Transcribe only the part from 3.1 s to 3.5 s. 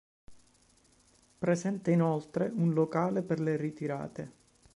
per